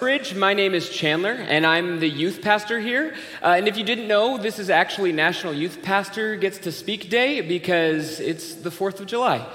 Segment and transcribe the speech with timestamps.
[0.00, 0.34] Bridge.
[0.34, 3.14] My name is Chandler, and I'm the youth pastor here.
[3.42, 7.10] Uh, and if you didn't know, this is actually National Youth Pastor Gets to Speak
[7.10, 9.46] Day because it's the 4th of July.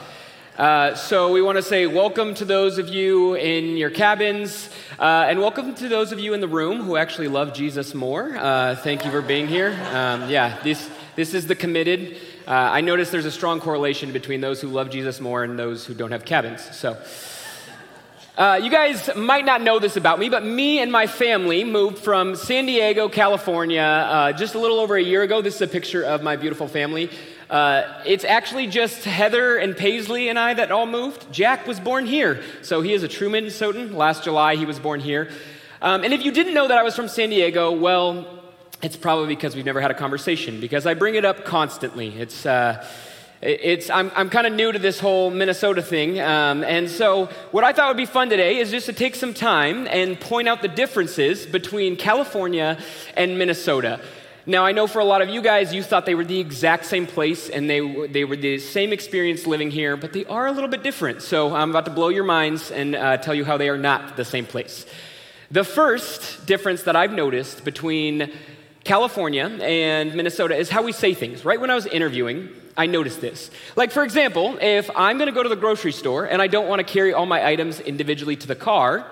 [0.56, 4.70] Uh, so we want to say welcome to those of you in your cabins,
[5.00, 8.38] uh, and welcome to those of you in the room who actually love Jesus more.
[8.38, 9.72] Uh, thank you for being here.
[9.94, 12.18] Um, yeah, this, this is the committed.
[12.48, 15.88] Uh, I notice there's a strong correlation between those who love Jesus more and those
[15.88, 16.62] who don't have cabins.
[16.78, 17.02] So.
[18.38, 21.98] Uh, you guys might not know this about me, but me and my family moved
[21.98, 25.42] from San Diego, California, uh, just a little over a year ago.
[25.42, 27.10] This is a picture of my beautiful family.
[27.50, 31.32] Uh, it's actually just Heather and Paisley and I that all moved.
[31.32, 33.94] Jack was born here, so he is a true Minnesotan.
[33.94, 35.30] Last July, he was born here.
[35.82, 38.44] Um, and if you didn't know that I was from San Diego, well,
[38.82, 42.10] it's probably because we've never had a conversation, because I bring it up constantly.
[42.10, 42.46] It's.
[43.46, 46.20] It's, I'm, I'm kind of new to this whole Minnesota thing.
[46.20, 49.36] Um, and so, what I thought would be fun today is just to take some
[49.36, 52.80] time and point out the differences between California
[53.16, 54.02] and Minnesota.
[54.48, 56.88] Now, I know for a lot of you guys, you thought they were the exact
[56.88, 60.52] same place and they, they were the same experience living here, but they are a
[60.52, 61.22] little bit different.
[61.22, 64.18] So, I'm about to blow your minds and uh, tell you how they are not
[64.18, 64.88] the same place.
[65.52, 68.32] The first difference that I've noticed between
[68.84, 71.46] California and Minnesota is how we say things.
[71.46, 73.52] Right when I was interviewing, I noticed this.
[73.76, 76.80] Like, for example, if I'm to go to the grocery store and I don't want
[76.80, 79.06] to carry all my items individually to the car,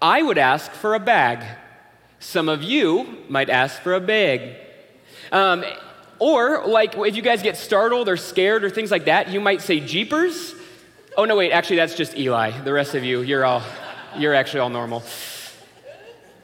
[0.00, 1.44] I would ask for a bag.
[2.20, 4.56] Some of you might ask for a bag.
[5.32, 5.64] Um,
[6.20, 9.60] or, like, if you guys get startled or scared or things like that, you might
[9.60, 10.54] say Jeepers.
[11.16, 12.60] Oh, no, wait, actually, that's just Eli.
[12.60, 13.62] The rest of you, you're all,
[14.16, 15.02] you're actually all normal.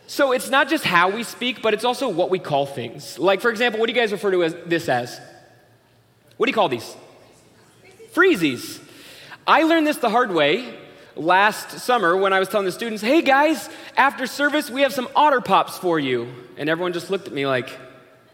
[0.09, 3.17] So it's not just how we speak, but it's also what we call things.
[3.19, 5.21] Like, for example, what do you guys refer to as, this as?
[6.41, 6.96] What do you call these?
[8.14, 8.80] Freezies.
[9.46, 10.74] I learned this the hard way
[11.14, 15.06] last summer when I was telling the students, hey guys, after service, we have some
[15.14, 16.32] Otter Pops for you.
[16.56, 17.69] And everyone just looked at me like,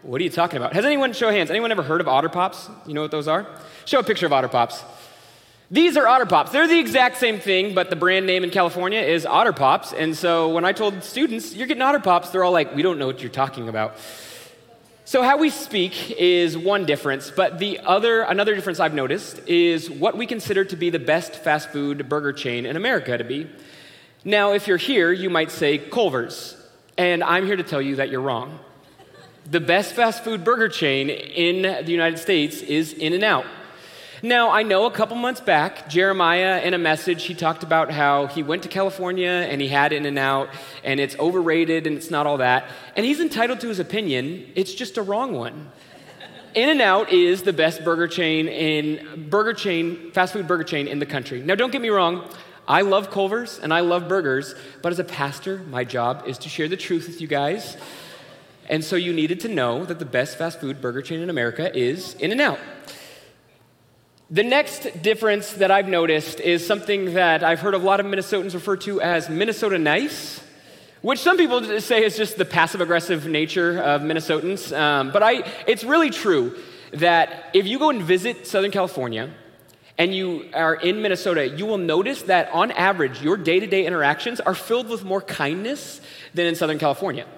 [0.02, 0.72] what are you talking about?
[0.72, 2.70] Has anyone, show hands, anyone ever heard of Otter Pops?
[2.86, 3.44] You know what those are?
[3.86, 4.84] Show a picture of Otter Pops.
[5.72, 6.52] These are Otter Pops.
[6.52, 9.92] They're the exact same thing, but the brand name in California is Otter Pops.
[9.92, 13.00] And so when I told students, you're getting Otter Pops, they're all like, we don't
[13.00, 13.96] know what you're talking about.
[15.08, 19.88] So how we speak is one difference, but the other another difference I've noticed is
[19.88, 23.48] what we consider to be the best fast food burger chain in America to be.
[24.24, 26.60] Now, if you're here, you might say Culver's,
[26.98, 28.58] and I'm here to tell you that you're wrong.
[29.48, 33.46] The best fast food burger chain in the United States is In-N-Out.
[34.22, 38.28] Now, I know a couple months back, Jeremiah, in a message, he talked about how
[38.28, 40.48] he went to California and he had In-N-Out
[40.82, 42.66] and it's overrated and it's not all that.
[42.96, 45.70] And he's entitled to his opinion, it's just a wrong one.
[46.54, 51.06] In-N-Out is the best burger chain in burger chain, fast food burger chain in the
[51.06, 51.42] country.
[51.42, 52.26] Now, don't get me wrong,
[52.66, 56.48] I love Culver's and I love burgers, but as a pastor, my job is to
[56.48, 57.76] share the truth with you guys.
[58.70, 61.70] And so you needed to know that the best fast food burger chain in America
[61.76, 62.58] is In-N-Out.
[64.28, 68.54] The next difference that I've noticed is something that I've heard a lot of Minnesotans
[68.54, 70.40] refer to as Minnesota nice,
[71.00, 74.76] which some people say is just the passive aggressive nature of Minnesotans.
[74.76, 76.58] Um, but I, it's really true
[76.94, 79.32] that if you go and visit Southern California
[79.96, 83.86] and you are in Minnesota, you will notice that on average, your day to day
[83.86, 86.00] interactions are filled with more kindness
[86.34, 87.28] than in Southern California.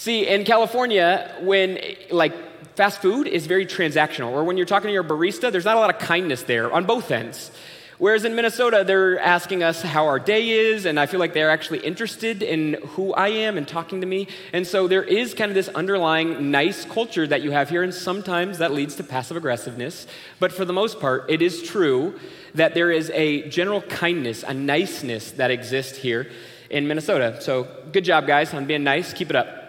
[0.00, 1.78] See, in California, when
[2.10, 2.32] like
[2.74, 5.78] fast food is very transactional, or when you're talking to your barista, there's not a
[5.78, 7.50] lot of kindness there on both ends.
[7.98, 11.50] Whereas in Minnesota, they're asking us how our day is, and I feel like they're
[11.50, 14.28] actually interested in who I am and talking to me.
[14.54, 17.92] And so there is kind of this underlying nice culture that you have here, and
[17.92, 20.06] sometimes that leads to passive aggressiveness.
[20.38, 22.18] But for the most part, it is true
[22.54, 26.30] that there is a general kindness, a niceness that exists here
[26.70, 27.36] in Minnesota.
[27.42, 29.12] So good job, guys, on being nice.
[29.12, 29.59] Keep it up.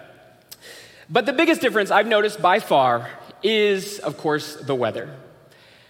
[1.11, 3.09] But the biggest difference I've noticed by far
[3.43, 5.13] is, of course, the weather.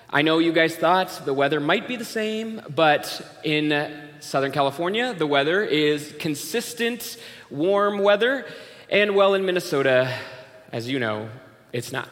[0.10, 5.14] I know you guys thought the weather might be the same, but in Southern California,
[5.14, 7.18] the weather is consistent,
[7.52, 8.48] warm weather,
[8.90, 10.12] and well, in Minnesota,
[10.72, 11.30] as you know,
[11.72, 12.10] it's not.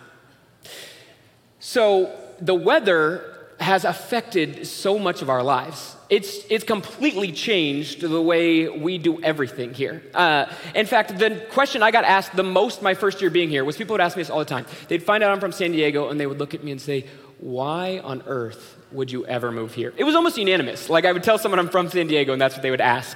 [1.58, 8.22] So the weather has affected so much of our lives it's, it's completely changed the
[8.22, 10.02] way we do everything here.
[10.14, 13.64] Uh, in fact, the question I got asked the most my first year being here
[13.64, 14.66] was people would ask me this all the time.
[14.88, 17.06] They'd find out I'm from San Diego and they would look at me and say,
[17.38, 19.94] Why on earth would you ever move here?
[19.98, 20.90] It was almost unanimous.
[20.90, 23.16] Like I would tell someone I'm from San Diego and that's what they would ask.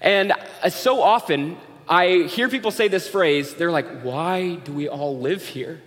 [0.00, 4.88] And uh, so often I hear people say this phrase, they're like, Why do we
[4.88, 5.82] all live here?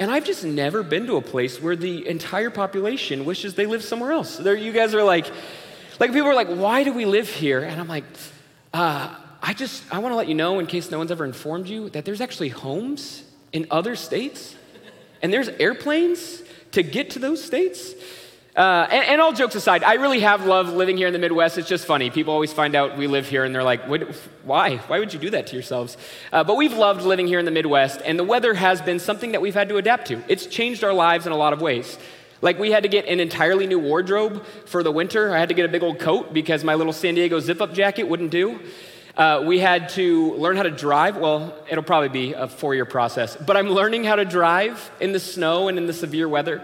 [0.00, 3.84] And I've just never been to a place where the entire population wishes they lived
[3.84, 4.38] somewhere else.
[4.38, 5.30] There, you guys are like,
[6.00, 7.60] like people are like, why do we live here?
[7.60, 8.04] And I'm like,
[8.72, 11.68] uh, I just I want to let you know, in case no one's ever informed
[11.68, 14.54] you, that there's actually homes in other states,
[15.20, 16.42] and there's airplanes
[16.72, 17.92] to get to those states.
[18.60, 21.56] Uh, and, and, all jokes aside, I really have loved living here in the Midwest.
[21.56, 22.10] It's just funny.
[22.10, 23.80] People always find out we live here and they're like,
[24.44, 24.76] why?
[24.76, 25.96] Why would you do that to yourselves?
[26.30, 29.32] Uh, but we've loved living here in the Midwest, and the weather has been something
[29.32, 30.22] that we've had to adapt to.
[30.28, 31.98] It's changed our lives in a lot of ways.
[32.42, 35.34] Like, we had to get an entirely new wardrobe for the winter.
[35.34, 37.72] I had to get a big old coat because my little San Diego zip up
[37.72, 38.60] jacket wouldn't do.
[39.16, 41.16] Uh, we had to learn how to drive.
[41.16, 45.12] Well, it'll probably be a four year process, but I'm learning how to drive in
[45.12, 46.62] the snow and in the severe weather.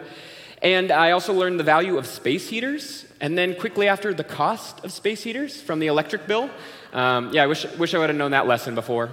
[0.67, 4.85] And I also learned the value of space heaters, and then quickly after, the cost
[4.85, 6.51] of space heaters from the electric bill.
[6.93, 9.11] Um, yeah, I wish, wish I would have known that lesson before.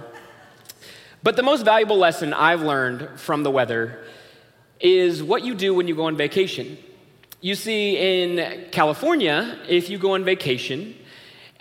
[1.22, 4.04] But the most valuable lesson I've learned from the weather
[4.80, 6.76] is what you do when you go on vacation.
[7.40, 10.96] You see, in California, if you go on vacation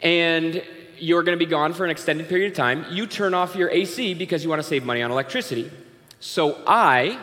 [0.02, 0.64] and
[0.98, 3.70] you're going to be gone for an extended period of time, you turn off your
[3.70, 5.70] AC because you want to save money on electricity.
[6.20, 7.20] So I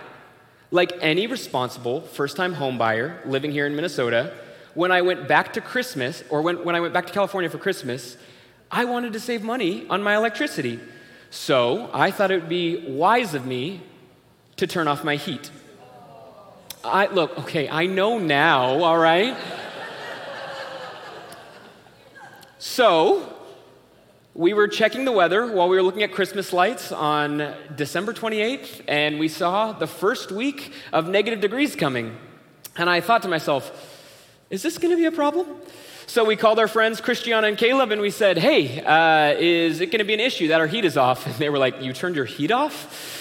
[0.70, 4.32] like any responsible first time homebuyer living here in Minnesota,
[4.75, 7.58] when I went back to Christmas, or when, when I went back to California for
[7.58, 8.17] Christmas,
[8.70, 10.78] I wanted to save money on my electricity.
[11.31, 13.82] So I thought it would be wise of me
[14.56, 15.50] to turn off my heat.
[16.84, 19.37] I, look, okay, I know now, all right?
[22.58, 23.39] so
[24.34, 28.82] we were checking the weather while we were looking at Christmas lights on December 28th,
[28.86, 32.16] and we saw the first week of negative degrees coming.
[32.76, 33.72] And I thought to myself,
[34.48, 35.48] is this going to be a problem?
[36.06, 39.86] So we called our friends Christiana and Caleb and we said, hey, uh, is it
[39.86, 41.26] going to be an issue that our heat is off?
[41.26, 43.19] And they were like, you turned your heat off?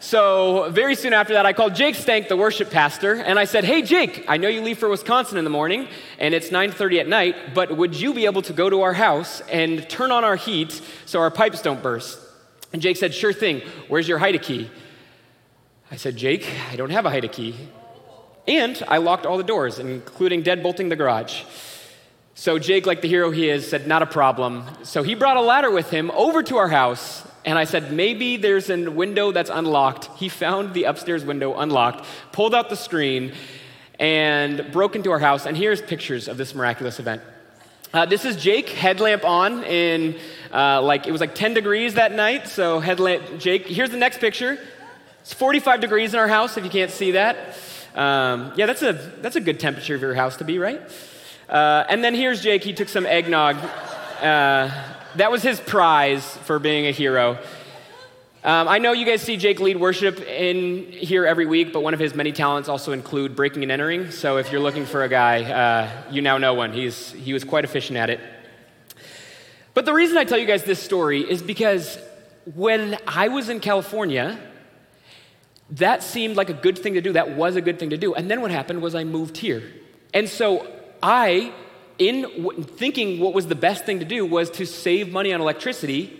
[0.00, 3.64] So, very soon after that, I called Jake Stank, the worship pastor, and I said,
[3.64, 5.88] Hey, Jake, I know you leave for Wisconsin in the morning,
[6.20, 9.40] and it's 9.30 at night, but would you be able to go to our house
[9.50, 12.20] and turn on our heat so our pipes don't burst?
[12.72, 13.62] And Jake said, Sure thing.
[13.88, 14.70] Where's your Hide-A-Key?
[15.90, 17.56] I said, Jake, I don't have a Hide-A-Key.
[18.46, 21.42] And I locked all the doors, including deadbolting the garage.
[22.34, 24.64] So Jake, like the hero he is, said, Not a problem.
[24.84, 28.36] So he brought a ladder with him over to our house and I said, maybe
[28.36, 30.10] there's a window that's unlocked.
[30.18, 33.32] He found the upstairs window unlocked, pulled out the screen,
[33.98, 35.46] and broke into our house.
[35.46, 37.22] And here's pictures of this miraculous event.
[37.92, 40.16] Uh, this is Jake, headlamp on in
[40.52, 42.46] uh, like, it was like 10 degrees that night.
[42.46, 43.66] So, headlamp, Jake.
[43.66, 44.58] Here's the next picture.
[45.22, 47.56] It's 45 degrees in our house, if you can't see that.
[47.94, 50.80] Um, yeah, that's a, that's a good temperature of your house to be, right?
[51.48, 52.62] Uh, and then here's Jake.
[52.62, 53.56] He took some eggnog.
[55.18, 57.38] That was his prize for being a hero.
[58.44, 61.92] Um, I know you guys see Jake lead worship in here every week, but one
[61.92, 64.12] of his many talents also include breaking and entering.
[64.12, 66.72] So if you're looking for a guy, uh, you now know one.
[66.72, 68.20] He's, he was quite efficient at it.
[69.74, 71.98] But the reason I tell you guys this story is because
[72.54, 74.38] when I was in California,
[75.70, 77.14] that seemed like a good thing to do.
[77.14, 78.14] That was a good thing to do.
[78.14, 79.64] And then what happened was I moved here.
[80.14, 80.72] And so
[81.02, 81.52] I
[81.98, 85.40] in w- thinking what was the best thing to do was to save money on
[85.40, 86.18] electricity,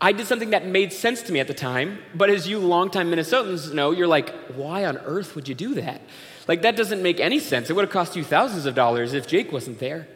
[0.00, 1.98] I did something that made sense to me at the time.
[2.14, 6.00] But as you longtime Minnesotans know, you're like, why on earth would you do that?
[6.48, 7.70] Like, that doesn't make any sense.
[7.70, 10.08] It would have cost you thousands of dollars if Jake wasn't there.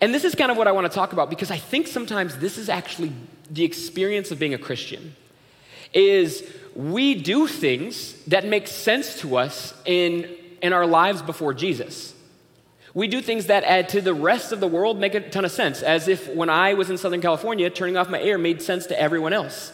[0.00, 2.36] And this is kind of what I want to talk about because I think sometimes
[2.38, 3.12] this is actually
[3.48, 5.14] the experience of being a Christian.
[5.94, 6.44] Is
[6.74, 10.28] we do things that make sense to us in,
[10.60, 12.14] in our lives before Jesus.
[12.94, 15.50] We do things that add to the rest of the world make a ton of
[15.50, 18.86] sense, as if when I was in Southern California, turning off my air made sense
[18.86, 19.72] to everyone else.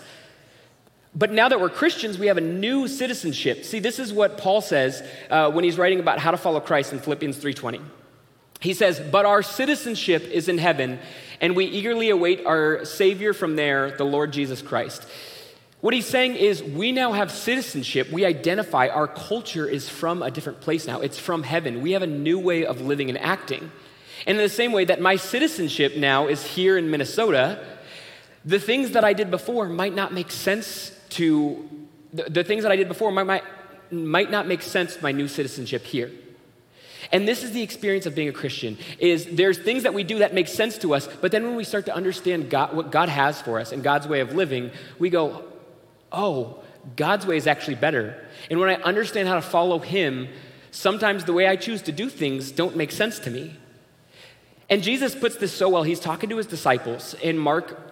[1.15, 3.65] But now that we're Christians, we have a new citizenship.
[3.65, 6.93] See, this is what Paul says uh, when he's writing about how to follow Christ
[6.93, 7.81] in Philippians 3:20.
[8.61, 11.01] He says, "But our citizenship is in heaven,
[11.41, 15.07] and we eagerly await our Savior from there, the Lord Jesus Christ."
[15.81, 18.11] What he's saying is, we now have citizenship.
[18.11, 21.01] We identify our culture is from a different place now.
[21.01, 21.83] It's from heaven.
[21.83, 23.71] We have a new way of living and acting.
[24.27, 27.65] And in the same way that my citizenship now is here in Minnesota,
[28.45, 31.69] the things that I did before might not make sense to,
[32.13, 33.45] the, the things that I did before might, might,
[33.93, 36.11] might not make sense to my new citizenship here.
[37.13, 40.19] And this is the experience of being a Christian is there's things that we do
[40.19, 43.09] that make sense to us, but then when we start to understand God, what God
[43.09, 45.45] has for us and God's way of living, we go,
[46.13, 46.63] oh,
[46.97, 48.27] God's way is actually better.
[48.51, 50.29] And when I understand how to follow Him,
[50.71, 53.57] sometimes the way I choose to do things don't make sense to me.
[54.71, 55.83] And Jesus puts this so well.
[55.83, 57.89] He's talking to his disciples in Mark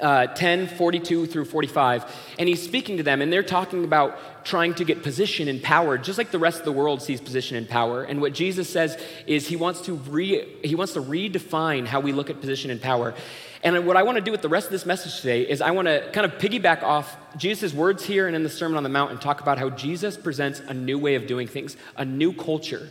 [0.00, 2.04] uh, 10, 42 through 45.
[2.38, 5.98] And he's speaking to them, and they're talking about trying to get position and power,
[5.98, 8.02] just like the rest of the world sees position and power.
[8.02, 12.12] And what Jesus says is he wants to, re, he wants to redefine how we
[12.12, 13.14] look at position and power.
[13.62, 15.70] And what I want to do with the rest of this message today is I
[15.70, 18.88] want to kind of piggyback off Jesus' words here and in the Sermon on the
[18.88, 22.32] Mount and talk about how Jesus presents a new way of doing things, a new
[22.32, 22.88] culture.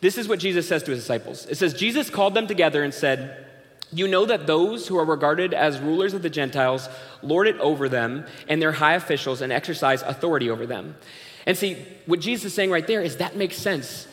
[0.00, 1.46] This is what Jesus says to his disciples.
[1.46, 3.46] It says, Jesus called them together and said,
[3.92, 6.88] you know that those who are regarded as rulers of the Gentiles
[7.22, 10.96] lord it over them and their high officials and exercise authority over them.
[11.46, 14.08] And see, what Jesus is saying right there is that makes sense.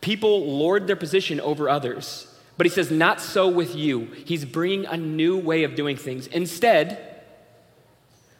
[0.00, 2.26] People lord their position over others.
[2.60, 4.10] But he says, not so with you.
[4.26, 6.26] He's bringing a new way of doing things.
[6.26, 7.22] Instead,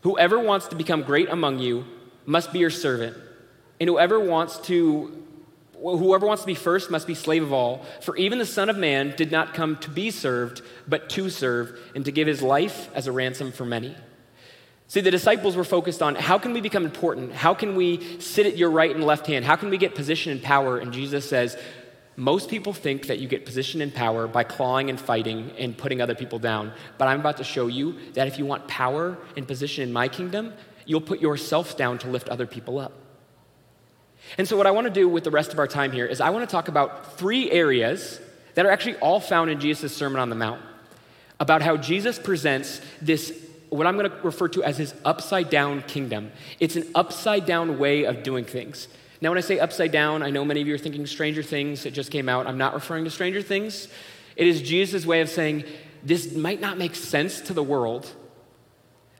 [0.02, 1.86] whoever wants to become great among you
[2.26, 3.16] must be your servant.
[3.80, 5.24] And whoever wants to
[5.80, 7.86] Whoever wants to be first must be slave of all.
[8.02, 11.80] For even the Son of Man did not come to be served, but to serve,
[11.94, 13.96] and to give his life as a ransom for many.
[14.88, 17.32] See, the disciples were focused on how can we become important?
[17.32, 19.46] How can we sit at your right and left hand?
[19.46, 20.76] How can we get position and power?
[20.76, 21.56] And Jesus says,
[22.20, 26.02] most people think that you get position and power by clawing and fighting and putting
[26.02, 26.70] other people down.
[26.98, 30.06] But I'm about to show you that if you want power and position in my
[30.06, 30.52] kingdom,
[30.84, 32.92] you'll put yourself down to lift other people up.
[34.36, 36.20] And so, what I want to do with the rest of our time here is
[36.20, 38.20] I want to talk about three areas
[38.52, 40.60] that are actually all found in Jesus' Sermon on the Mount
[41.38, 43.32] about how Jesus presents this,
[43.70, 46.32] what I'm going to refer to as his upside down kingdom.
[46.58, 48.88] It's an upside down way of doing things.
[49.20, 51.84] Now, when I say upside down, I know many of you are thinking Stranger Things,
[51.84, 52.46] it just came out.
[52.46, 53.88] I'm not referring to Stranger Things.
[54.36, 55.64] It is Jesus' way of saying,
[56.02, 58.10] this might not make sense to the world,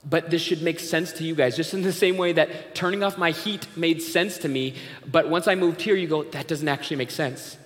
[0.02, 3.02] but this should make sense to you guys, just in the same way that turning
[3.02, 4.74] off my heat made sense to me.
[5.06, 7.58] But once I moved here, you go, that doesn't actually make sense.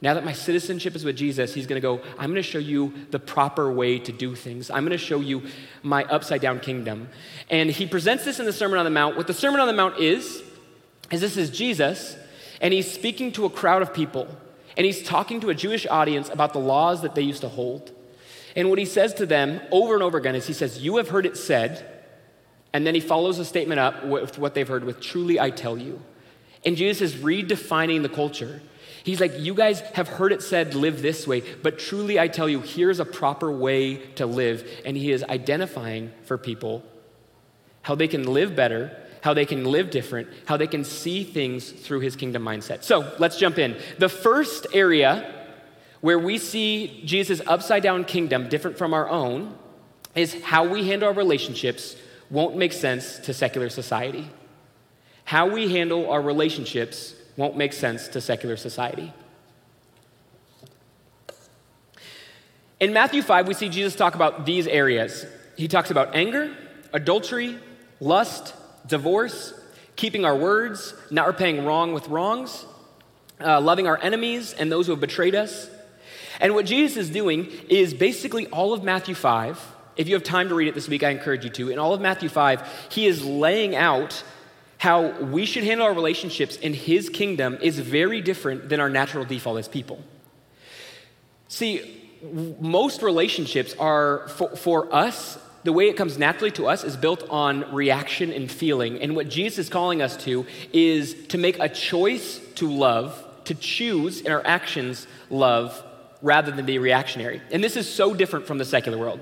[0.00, 2.58] Now that my citizenship is with Jesus, he's going to go, I'm going to show
[2.58, 4.70] you the proper way to do things.
[4.70, 5.42] I'm going to show you
[5.82, 7.08] my upside down kingdom.
[7.50, 9.16] And he presents this in the Sermon on the Mount.
[9.16, 10.42] What the Sermon on the Mount is,
[11.10, 12.16] is this is Jesus,
[12.60, 14.28] and he's speaking to a crowd of people,
[14.76, 17.92] and he's talking to a Jewish audience about the laws that they used to hold.
[18.54, 21.08] And what he says to them over and over again is he says, You have
[21.08, 21.86] heard it said,
[22.72, 25.78] and then he follows a statement up with what they've heard with, Truly I tell
[25.78, 26.00] you.
[26.64, 28.60] And Jesus is redefining the culture.
[29.04, 32.48] He's like, You guys have heard it said, live this way, but truly I tell
[32.48, 34.68] you, here's a proper way to live.
[34.84, 36.82] And he is identifying for people
[37.82, 41.70] how they can live better, how they can live different, how they can see things
[41.70, 42.82] through his kingdom mindset.
[42.84, 43.76] So let's jump in.
[43.98, 45.34] The first area
[46.00, 49.56] where we see Jesus' upside down kingdom different from our own
[50.14, 51.96] is how we handle our relationships
[52.30, 54.28] won't make sense to secular society.
[55.24, 59.12] How we handle our relationships won't make sense to secular society.
[62.80, 65.26] In Matthew 5, we see Jesus talk about these areas.
[65.56, 66.56] He talks about anger,
[66.92, 67.58] adultery,
[68.00, 68.54] lust,
[68.88, 69.54] divorce,
[69.96, 72.64] keeping our words, not repaying wrong with wrongs,
[73.40, 75.70] uh, loving our enemies and those who have betrayed us,
[76.40, 79.74] and what Jesus is doing is basically all of Matthew 5.
[79.96, 81.70] If you have time to read it this week, I encourage you to.
[81.70, 84.22] In all of Matthew 5, he is laying out
[84.78, 89.24] how we should handle our relationships in his kingdom is very different than our natural
[89.24, 90.00] default as people.
[91.48, 92.00] See,
[92.60, 97.28] most relationships are, for, for us, the way it comes naturally to us is built
[97.30, 99.00] on reaction and feeling.
[99.00, 103.54] And what Jesus is calling us to is to make a choice to love, to
[103.54, 105.84] choose in our actions love
[106.22, 107.42] rather than be reactionary.
[107.50, 109.20] And this is so different from the secular world.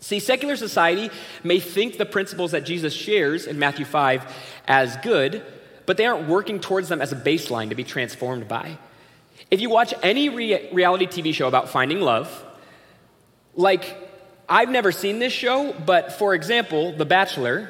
[0.00, 1.10] See, secular society
[1.42, 4.26] may think the principles that Jesus shares in Matthew 5
[4.66, 5.44] as good,
[5.86, 8.78] but they aren't working towards them as a baseline to be transformed by.
[9.50, 12.44] If you watch any re- reality TV show about finding love,
[13.54, 14.07] like
[14.48, 17.68] I've never seen this show, but for example, The Bachelor,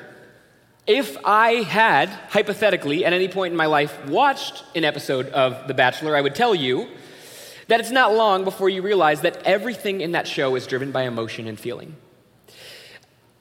[0.86, 5.74] if I had, hypothetically, at any point in my life, watched an episode of The
[5.74, 6.88] Bachelor, I would tell you
[7.66, 11.02] that it's not long before you realize that everything in that show is driven by
[11.02, 11.96] emotion and feeling.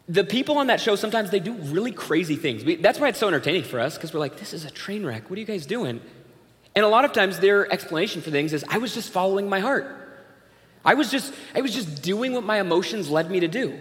[0.09, 2.65] The people on that show sometimes they do really crazy things.
[2.65, 5.05] We, that's why it's so entertaining for us because we're like, this is a train
[5.05, 5.29] wreck.
[5.29, 6.01] What are you guys doing?
[6.75, 9.59] And a lot of times their explanation for things is, I was just following my
[9.59, 10.06] heart.
[10.87, 13.77] I was just, I was just doing what my emotions led me to do.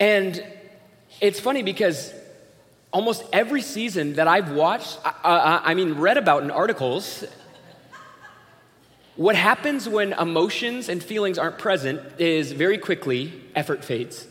[0.00, 0.42] And
[1.20, 2.14] it's funny because
[2.90, 7.22] almost every season that I've watched, I, I mean, read about in articles,
[9.16, 14.26] what happens when emotions and feelings aren't present is very quickly effort fades.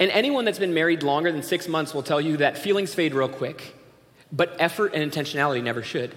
[0.00, 3.14] And anyone that's been married longer than six months will tell you that feelings fade
[3.14, 3.76] real quick,
[4.32, 6.16] but effort and intentionality never should.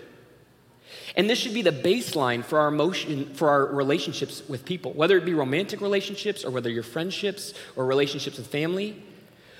[1.16, 5.18] And this should be the baseline for our emotion, for our relationships with people, whether
[5.18, 9.02] it be romantic relationships or whether you're friendships or relationships with family.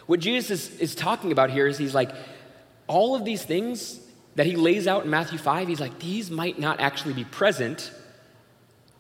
[0.06, 2.12] What Jesus is, is talking about here is he's like,
[2.88, 4.00] all of these things
[4.36, 7.92] that he lays out in Matthew 5, he's like, these might not actually be present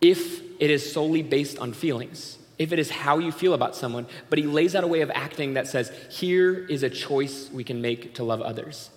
[0.01, 4.05] if it is solely based on feelings, if it is how you feel about someone.
[4.29, 7.63] But he lays out a way of acting that says, here is a choice we
[7.63, 8.89] can make to love others.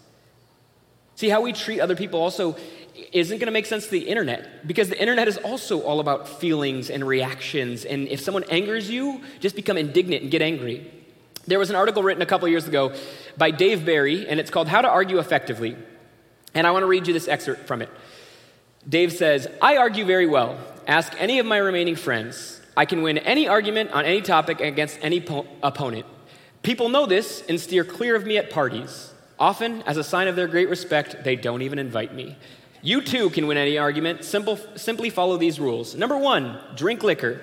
[1.15, 2.57] See, how we treat other people also
[3.13, 6.29] isn't going to make sense to the internet because the internet is also all about
[6.29, 7.85] feelings and reactions.
[7.85, 10.91] And if someone angers you, just become indignant and get angry.
[11.47, 12.95] There was an article written a couple years ago
[13.37, 15.77] by Dave Barry, and it's called How to Argue Effectively.
[16.55, 17.91] And I want to read you this excerpt from it.
[18.89, 20.59] Dave says, I argue very well.
[20.87, 22.61] Ask any of my remaining friends.
[22.77, 26.07] I can win any argument on any topic against any po- opponent.
[26.63, 29.13] People know this and steer clear of me at parties.
[29.39, 32.37] Often, as a sign of their great respect, they don't even invite me.
[32.83, 34.25] You too can win any argument.
[34.25, 35.95] Simple, simply follow these rules.
[35.95, 37.41] Number one, drink liquor.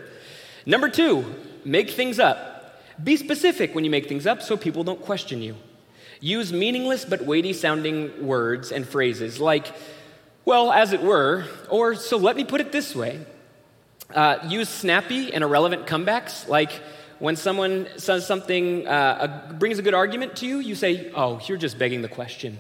[0.66, 1.24] Number two,
[1.64, 2.84] make things up.
[3.02, 5.56] Be specific when you make things up so people don't question you.
[6.20, 9.74] Use meaningless but weighty sounding words and phrases like,
[10.44, 13.26] well, as it were, or so let me put it this way.
[14.14, 16.72] Uh, use snappy and irrelevant comebacks like,
[17.20, 21.58] when someone says something, uh, brings a good argument to you, you say, oh, you're
[21.58, 22.60] just begging the question.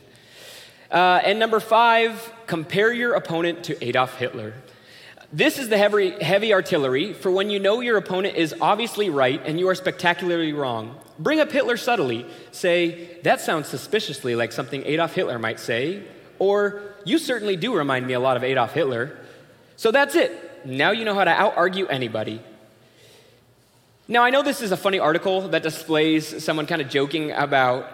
[0.91, 4.53] Uh, and number five, compare your opponent to Adolf Hitler.
[5.31, 9.39] This is the heavy, heavy artillery for when you know your opponent is obviously right
[9.45, 10.99] and you are spectacularly wrong.
[11.19, 12.25] Bring up Hitler subtly.
[12.51, 16.03] Say, that sounds suspiciously like something Adolf Hitler might say.
[16.39, 19.17] Or, you certainly do remind me a lot of Adolf Hitler.
[19.75, 20.65] So that's it.
[20.65, 22.41] Now you know how to out argue anybody.
[24.07, 27.87] Now, I know this is a funny article that displays someone kind of joking about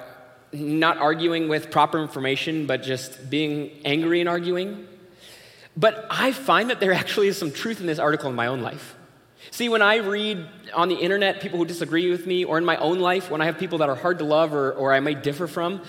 [0.55, 4.87] not arguing with proper information, but just being angry and arguing.
[5.77, 8.61] But I find that there actually is some truth in this article in my own
[8.61, 8.95] life.
[9.51, 12.77] See, when I read on the internet people who disagree with me, or in my
[12.77, 15.23] own life, when I have people that are hard to love or, or I might
[15.23, 15.81] differ from,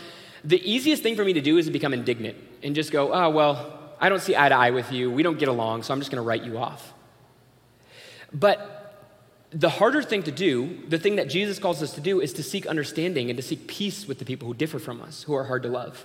[0.44, 3.30] the easiest thing for me to do is to become indignant and just go, oh,
[3.30, 5.10] well, I don't see eye to eye with you.
[5.10, 6.92] We don't get along, so I'm just going to write you off.
[8.32, 8.75] But
[9.56, 12.42] the harder thing to do, the thing that Jesus calls us to do, is to
[12.42, 15.44] seek understanding and to seek peace with the people who differ from us, who are
[15.44, 16.04] hard to love.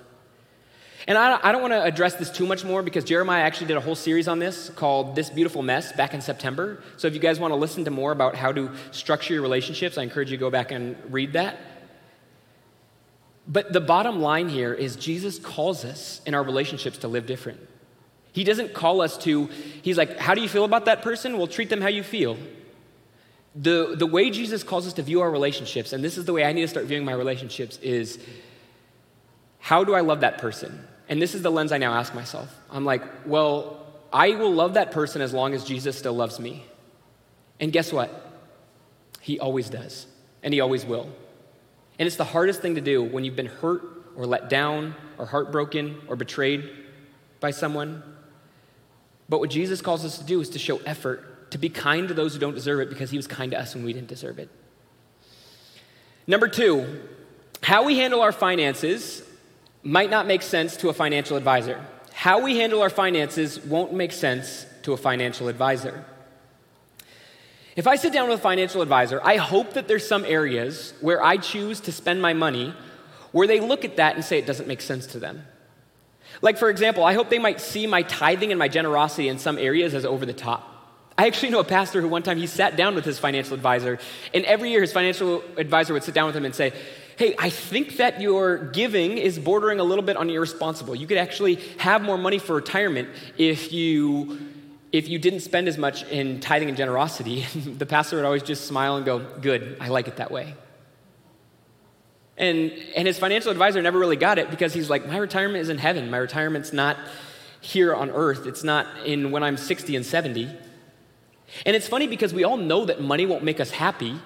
[1.05, 3.75] And I, I don't want to address this too much more because Jeremiah actually did
[3.75, 6.81] a whole series on this called This Beautiful Mess back in September.
[6.95, 9.97] So if you guys want to listen to more about how to structure your relationships,
[9.97, 11.57] I encourage you to go back and read that.
[13.47, 17.59] But the bottom line here is Jesus calls us in our relationships to live different.
[18.31, 19.49] He doesn't call us to,
[19.81, 21.37] he's like, how do you feel about that person?
[21.37, 22.37] Well, treat them how you feel.
[23.55, 26.45] The, the way Jesus calls us to view our relationships, and this is the way
[26.45, 28.17] I need to start viewing my relationships, is
[29.59, 30.87] how do I love that person?
[31.09, 32.55] And this is the lens I now ask myself.
[32.69, 36.65] I'm like, well, I will love that person as long as Jesus still loves me.
[37.59, 38.39] And guess what?
[39.19, 40.07] He always does,
[40.41, 41.09] and He always will.
[41.99, 43.83] And it's the hardest thing to do when you've been hurt
[44.15, 46.69] or let down or heartbroken or betrayed
[47.39, 48.01] by someone.
[49.29, 52.13] But what Jesus calls us to do is to show effort to be kind to
[52.13, 54.39] those who don't deserve it because he was kind to us when we didn't deserve
[54.39, 54.49] it.
[56.27, 57.01] Number two,
[57.61, 59.23] how we handle our finances
[59.83, 61.85] might not make sense to a financial advisor.
[62.13, 66.05] How we handle our finances won't make sense to a financial advisor.
[67.75, 71.23] If I sit down with a financial advisor, I hope that there's some areas where
[71.23, 72.73] I choose to spend my money
[73.31, 75.45] where they look at that and say it doesn't make sense to them.
[76.41, 79.57] Like, for example, I hope they might see my tithing and my generosity in some
[79.57, 80.70] areas as over the top.
[81.21, 83.99] I actually know a pastor who one time he sat down with his financial advisor,
[84.33, 86.73] and every year his financial advisor would sit down with him and say,
[87.15, 90.95] Hey, I think that your giving is bordering a little bit on irresponsible.
[90.95, 94.39] You could actually have more money for retirement if you
[94.91, 97.41] if you didn't spend as much in tithing and generosity.
[97.55, 100.55] the pastor would always just smile and go, Good, I like it that way.
[102.35, 105.69] And, and his financial advisor never really got it because he's like, My retirement is
[105.69, 106.09] in heaven.
[106.09, 106.97] My retirement's not
[107.59, 108.47] here on earth.
[108.47, 110.70] It's not in when I'm 60 and 70.
[111.65, 114.19] And it's funny because we all know that money won't make us happy,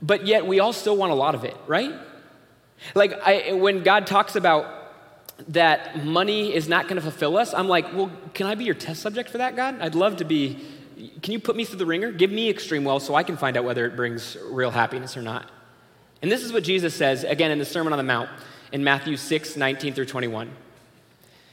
[0.00, 1.92] but yet we all still want a lot of it, right?
[2.94, 4.76] Like I, when God talks about
[5.48, 8.74] that money is not going to fulfill us, I'm like, well, can I be your
[8.74, 9.80] test subject for that, God?
[9.80, 10.58] I'd love to be.
[11.22, 12.12] Can you put me through the ringer?
[12.12, 15.22] Give me extreme wealth so I can find out whether it brings real happiness or
[15.22, 15.50] not.
[16.20, 18.28] And this is what Jesus says, again, in the Sermon on the Mount
[18.70, 20.50] in Matthew 6, 19 through 21.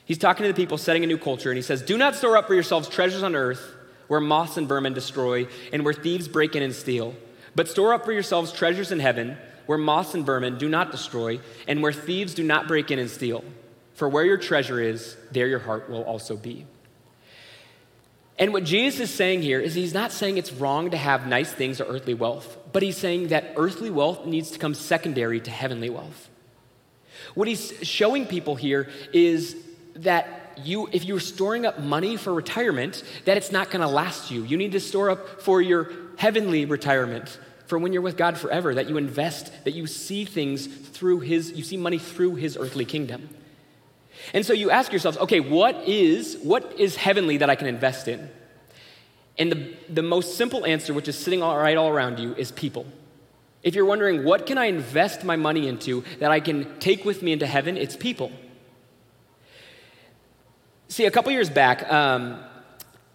[0.03, 2.35] He's talking to the people setting a new culture, and he says, Do not store
[2.35, 3.76] up for yourselves treasures on earth
[4.07, 7.15] where moths and vermin destroy, and where thieves break in and steal.
[7.55, 11.39] But store up for yourselves treasures in heaven, where moths and vermin do not destroy,
[11.67, 13.43] and where thieves do not break in and steal.
[13.93, 16.65] For where your treasure is, there your heart will also be.
[18.39, 21.51] And what Jesus is saying here is he's not saying it's wrong to have nice
[21.51, 25.49] things or earthly wealth, but he's saying that earthly wealth needs to come secondary to
[25.49, 26.29] heavenly wealth.
[27.33, 29.57] What he's showing people here is
[29.95, 34.31] that you, if you're storing up money for retirement, that it's not going to last
[34.31, 34.43] you.
[34.43, 38.73] You need to store up for your heavenly retirement, for when you're with God forever,
[38.75, 42.85] that you invest, that you see things through His, you see money through His earthly
[42.85, 43.29] kingdom.
[44.33, 48.07] And so you ask yourselves, okay, what is, what is heavenly that I can invest
[48.07, 48.29] in?
[49.37, 52.51] And the, the most simple answer, which is sitting all right all around you, is
[52.51, 52.85] people.
[53.63, 57.21] If you're wondering, what can I invest my money into that I can take with
[57.21, 57.77] me into heaven?
[57.77, 58.31] It's people.
[60.89, 62.39] See, a couple years back, um,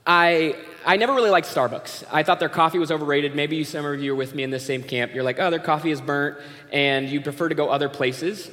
[0.07, 2.05] I, I never really liked Starbucks.
[2.13, 3.35] I thought their coffee was overrated.
[3.35, 5.15] Maybe some of you are with me in the same camp.
[5.15, 6.37] You're like, oh, their coffee is burnt,
[6.71, 8.51] and you prefer to go other places.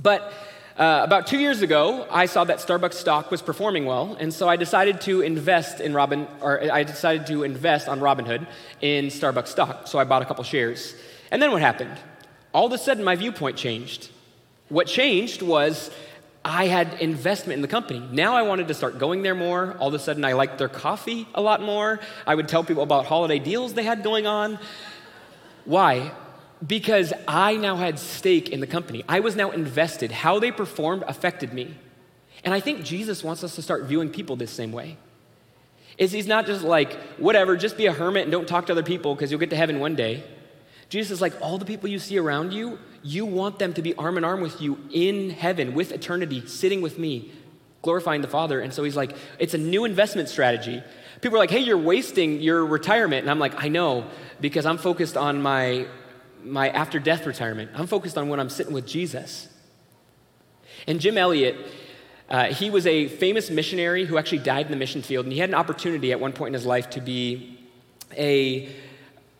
[0.00, 0.32] But
[0.76, 4.48] uh, about two years ago, I saw that Starbucks stock was performing well, and so
[4.48, 8.46] I decided to invest in Robin, or I decided to invest on Robinhood
[8.80, 9.88] in Starbucks stock.
[9.88, 10.94] So I bought a couple shares.
[11.32, 11.98] And then what happened?
[12.54, 14.10] All of a sudden, my viewpoint changed.
[14.68, 15.90] What changed was
[16.48, 18.00] I had investment in the company.
[18.10, 19.76] Now I wanted to start going there more.
[19.78, 22.00] All of a sudden, I liked their coffee a lot more.
[22.26, 24.58] I would tell people about holiday deals they had going on.
[25.64, 26.12] Why?
[26.66, 29.04] because I now had stake in the company.
[29.08, 30.10] I was now invested.
[30.10, 31.76] How they performed affected me.
[32.44, 34.96] And I think Jesus wants us to start viewing people this same way.
[35.96, 38.82] Is he's not just like, whatever, just be a hermit and don't talk to other
[38.82, 40.22] people because you'll get to heaven one day.
[40.88, 43.94] Jesus is like, all the people you see around you, you want them to be
[43.94, 47.30] arm in arm with you in heaven, with eternity, sitting with me,
[47.82, 48.60] glorifying the Father.
[48.60, 50.82] And so he's like, it's a new investment strategy.
[51.20, 53.22] People are like, hey, you're wasting your retirement.
[53.22, 54.06] And I'm like, I know,
[54.40, 55.86] because I'm focused on my
[56.44, 57.70] my after death retirement.
[57.74, 59.48] I'm focused on when I'm sitting with Jesus.
[60.86, 61.56] And Jim Elliot,
[62.30, 65.40] uh, he was a famous missionary who actually died in the mission field, and he
[65.40, 67.58] had an opportunity at one point in his life to be
[68.16, 68.72] a,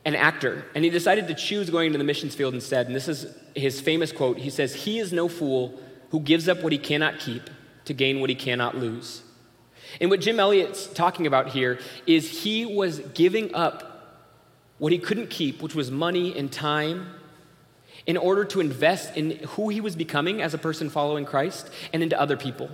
[0.08, 0.64] an actor.
[0.74, 2.86] And he decided to choose going into the missions field instead.
[2.86, 5.78] And this is his famous quote He says, He is no fool
[6.10, 7.42] who gives up what he cannot keep
[7.84, 9.22] to gain what he cannot lose.
[10.00, 14.24] And what Jim Elliot's talking about here is he was giving up
[14.78, 17.08] what he couldn't keep, which was money and time,
[18.06, 22.02] in order to invest in who he was becoming as a person following Christ and
[22.02, 22.70] into other people.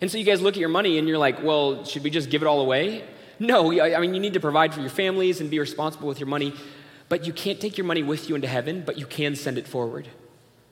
[0.00, 2.30] And so you guys look at your money and you're like, well, should we just
[2.30, 3.04] give it all away?
[3.38, 6.26] No, I mean, you need to provide for your families and be responsible with your
[6.26, 6.54] money,
[7.08, 9.68] but you can't take your money with you into heaven, but you can send it
[9.68, 10.08] forward.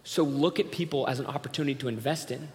[0.05, 2.49] So look at people as an opportunity to invest in.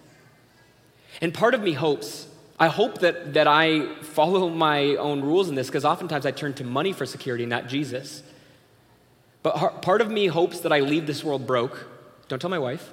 [1.21, 2.27] And part of me hopes
[2.61, 6.53] I hope that, that I follow my own rules in this because oftentimes I turn
[6.53, 8.21] to money for security, not Jesus.
[9.41, 11.87] But part of me hopes that I leave this world broke.
[12.27, 12.91] Don't tell my wife.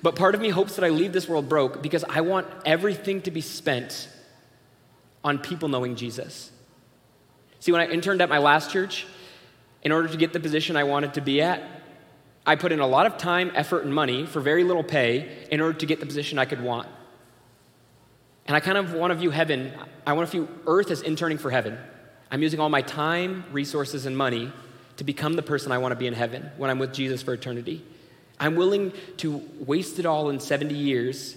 [0.00, 3.20] But part of me hopes that I leave this world broke because I want everything
[3.22, 4.08] to be spent
[5.22, 6.50] on people knowing Jesus.
[7.62, 9.06] See, when I interned at my last church,
[9.84, 11.62] in order to get the position I wanted to be at,
[12.44, 15.60] I put in a lot of time, effort, and money for very little pay in
[15.60, 16.88] order to get the position I could want.
[18.46, 19.72] And I kind of want to view heaven,
[20.04, 21.78] I want to view earth as interning for heaven.
[22.32, 24.52] I'm using all my time, resources, and money
[24.96, 27.32] to become the person I want to be in heaven when I'm with Jesus for
[27.32, 27.84] eternity.
[28.40, 31.36] I'm willing to waste it all in 70 years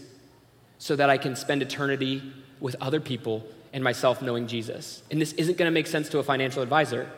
[0.80, 5.04] so that I can spend eternity with other people and myself knowing Jesus.
[5.12, 7.12] And this isn't going to make sense to a financial advisor.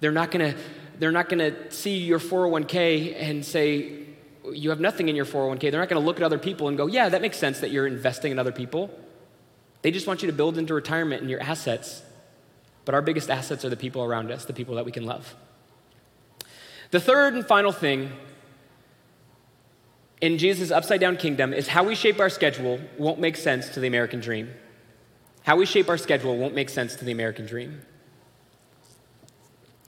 [0.00, 0.58] They're not going to
[0.98, 4.04] they're not going to see your 401k and say
[4.50, 5.70] you have nothing in your 401k.
[5.70, 7.70] They're not going to look at other people and go, "Yeah, that makes sense that
[7.70, 8.90] you're investing in other people."
[9.80, 12.02] They just want you to build into retirement and your assets.
[12.84, 15.34] But our biggest assets are the people around us, the people that we can love.
[16.90, 18.12] The third and final thing
[20.20, 23.80] in Jesus' upside down kingdom is how we shape our schedule won't make sense to
[23.80, 24.52] the American dream.
[25.46, 27.80] How we shape our schedule won't make sense to the American dream.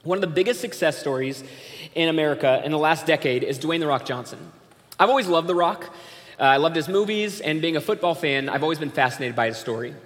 [0.04, 1.42] One of the biggest success stories
[1.96, 4.38] in America in the last decade is Dwayne The Rock Johnson.
[5.00, 5.92] I've always loved The Rock.
[6.38, 9.48] Uh, I loved his movies, and being a football fan, I've always been fascinated by
[9.48, 9.96] his story.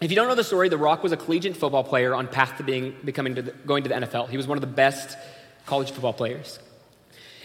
[0.00, 2.56] If you don't know the story, The Rock was a collegiate football player on path
[2.56, 4.30] to being becoming to the, going to the NFL.
[4.30, 5.18] He was one of the best
[5.66, 6.58] college football players.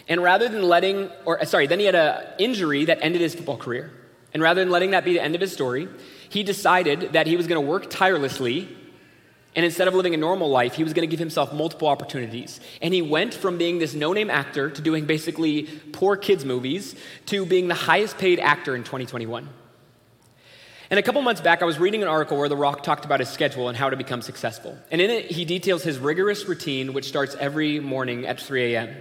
[0.08, 3.58] And rather than letting, or sorry, then he had an injury that ended his football
[3.58, 3.92] career.
[4.32, 5.88] And rather than letting that be the end of his story,
[6.30, 8.76] he decided that he was going to work tirelessly
[9.56, 12.60] and instead of living a normal life, he was going to give himself multiple opportunities.
[12.80, 16.94] And he went from being this no name actor to doing basically poor kids' movies
[17.26, 19.48] to being the highest paid actor in 2021.
[20.88, 23.20] And a couple months back, I was reading an article where The Rock talked about
[23.20, 24.76] his schedule and how to become successful.
[24.90, 28.96] And in it, he details his rigorous routine, which starts every morning at 3 a.m.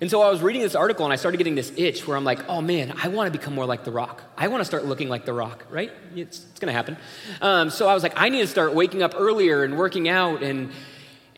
[0.00, 2.24] And so I was reading this article and I started getting this itch where I'm
[2.24, 4.22] like, oh man, I want to become more like The Rock.
[4.36, 5.92] I want to start looking like The Rock, right?
[6.16, 6.96] It's, it's going to happen.
[7.40, 10.42] Um, so I was like, I need to start waking up earlier and working out
[10.42, 10.72] and,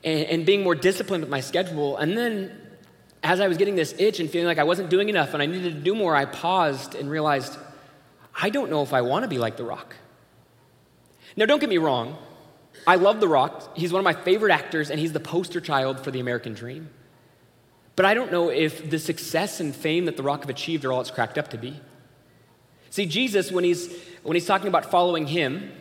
[0.03, 1.99] and, and being more disciplined with my schedule.
[1.99, 2.59] And then
[3.23, 5.47] as I was getting this itch and feeling like I wasn't doing enough and I
[5.47, 7.59] needed to do more, I paused and realized,
[8.35, 9.97] I don't know if I want to be like The Rock.
[11.37, 12.17] Now, don't get me wrong.
[12.87, 13.77] I love The Rock.
[13.77, 16.89] He's one of my favorite actors, and he's the poster child for the American dream.
[17.97, 20.93] But I don't know if the success and fame that The Rock have achieved are
[20.93, 21.81] all it's cracked up to be.
[22.91, 25.73] See, Jesus, when he's, when he's talking about following him,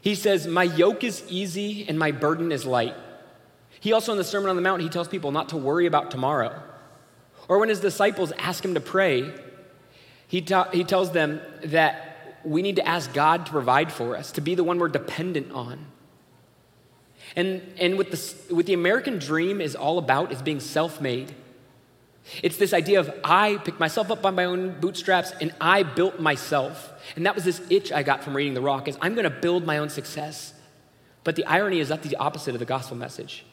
[0.00, 2.94] he says, My yoke is easy and my burden is light.
[3.80, 6.10] He also, in the Sermon on the Mount, he tells people not to worry about
[6.10, 6.62] tomorrow.
[7.48, 9.32] Or when his disciples ask him to pray,
[10.26, 14.32] he, ta- he tells them that we need to ask God to provide for us,
[14.32, 15.86] to be the one we're dependent on.
[17.36, 21.34] And, and with, the, with the American dream is all about is being self-made.
[22.42, 26.20] It's this idea of I picked myself up by my own bootstraps and I built
[26.20, 26.92] myself.
[27.16, 29.30] And that was this itch I got from reading The Rock is I'm going to
[29.30, 30.54] build my own success.
[31.24, 33.44] But the irony is that's the opposite of the gospel message.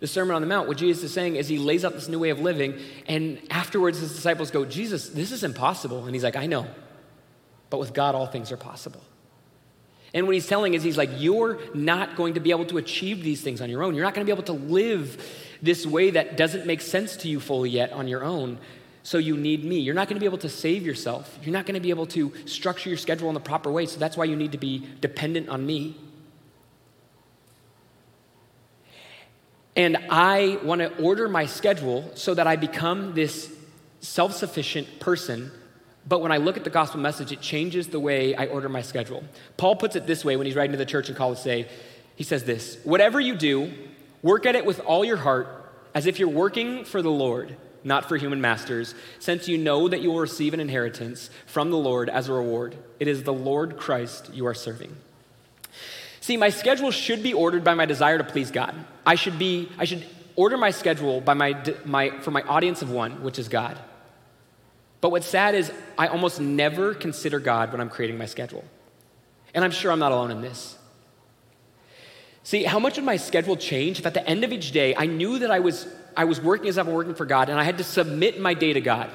[0.00, 2.18] The Sermon on the Mount, what Jesus is saying is he lays out this new
[2.18, 6.06] way of living, and afterwards his disciples go, Jesus, this is impossible.
[6.06, 6.66] And he's like, I know,
[7.70, 9.00] but with God all things are possible.
[10.14, 13.22] And what he's telling is, he's like, you're not going to be able to achieve
[13.22, 13.94] these things on your own.
[13.94, 15.24] You're not going to be able to live
[15.62, 18.58] this way that doesn't make sense to you fully yet on your own.
[19.04, 19.78] So you need me.
[19.78, 21.38] You're not going to be able to save yourself.
[21.42, 23.86] You're not going to be able to structure your schedule in the proper way.
[23.86, 25.96] So that's why you need to be dependent on me.
[29.74, 33.50] And I want to order my schedule so that I become this
[34.00, 35.50] self sufficient person
[36.06, 38.82] but when I look at the gospel message, it changes the way I order my
[38.82, 39.22] schedule.
[39.56, 41.66] Paul puts it this way when he's writing to the church in Colossae.
[42.16, 43.72] He says this Whatever you do,
[44.22, 45.48] work at it with all your heart,
[45.94, 50.00] as if you're working for the Lord, not for human masters, since you know that
[50.00, 52.76] you will receive an inheritance from the Lord as a reward.
[53.00, 54.94] It is the Lord Christ you are serving.
[56.20, 58.74] See, my schedule should be ordered by my desire to please God.
[59.04, 60.04] I should be, I should
[60.36, 63.76] order my schedule by my, my, for my audience of one, which is God.
[65.00, 68.64] But what's sad is I almost never consider God when I'm creating my schedule.
[69.52, 70.78] And I'm sure I'm not alone in this.
[72.44, 75.06] See, how much would my schedule change if at the end of each day I
[75.06, 77.78] knew that I was, I was working as I'm working for God and I had
[77.78, 79.10] to submit my day to God?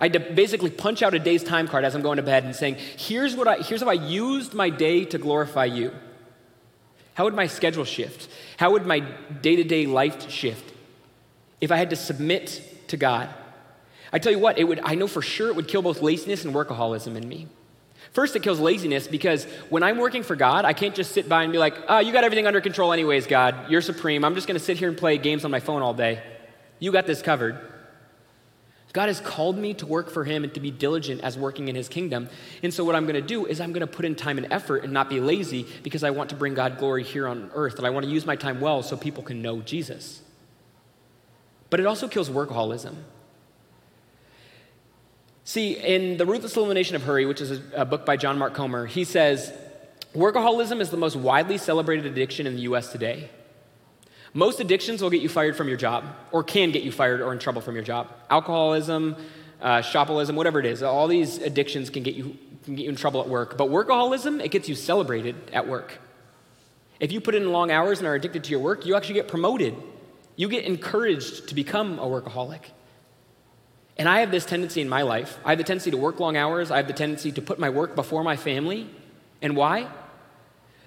[0.00, 2.44] I had to basically punch out a day's time card as I'm going to bed
[2.44, 5.92] and saying, here's, what I, here's how I used my day to glorify you.
[7.14, 8.28] How would my schedule shift?
[8.56, 10.72] How would my day to day life shift
[11.60, 13.28] if I had to submit to God?
[14.12, 16.44] I tell you what, it would, I know for sure it would kill both laziness
[16.44, 17.48] and workaholism in me.
[18.12, 21.44] First, it kills laziness because when I'm working for God, I can't just sit by
[21.44, 23.70] and be like, oh, you got everything under control, anyways, God.
[23.70, 24.24] You're supreme.
[24.24, 26.22] I'm just going to sit here and play games on my phone all day.
[26.78, 27.58] You got this covered.
[28.92, 31.74] God has called me to work for Him and to be diligent as working in
[31.74, 32.28] His kingdom.
[32.62, 34.52] And so, what I'm going to do is I'm going to put in time and
[34.52, 37.78] effort and not be lazy because I want to bring God glory here on earth
[37.78, 40.20] and I want to use my time well so people can know Jesus.
[41.70, 42.96] But it also kills workaholism.
[45.44, 48.54] See, in The Ruthless Elimination of Hurry, which is a, a book by John Mark
[48.54, 49.52] Comer, he says,
[50.14, 53.28] Workaholism is the most widely celebrated addiction in the US today.
[54.34, 57.32] Most addictions will get you fired from your job, or can get you fired or
[57.32, 58.08] in trouble from your job.
[58.30, 59.16] Alcoholism,
[59.60, 62.96] uh, shopolism, whatever it is, all these addictions can get, you, can get you in
[62.96, 63.58] trouble at work.
[63.58, 65.98] But workaholism, it gets you celebrated at work.
[67.00, 69.28] If you put in long hours and are addicted to your work, you actually get
[69.28, 69.74] promoted.
[70.36, 72.60] You get encouraged to become a workaholic.
[73.98, 75.38] And I have this tendency in my life.
[75.44, 76.70] I have the tendency to work long hours.
[76.70, 78.88] I have the tendency to put my work before my family.
[79.42, 79.88] And why?